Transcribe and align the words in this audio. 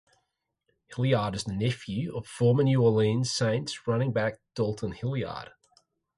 Hilliard 0.95 1.35
is 1.35 1.43
the 1.43 1.53
nephew 1.53 2.15
of 2.17 2.25
former 2.25 2.63
New 2.63 2.81
Orleans 2.81 3.29
Saints 3.31 3.85
running 3.85 4.11
back 4.11 4.39
Dalton 4.55 4.93
Hilliard. 4.93 5.51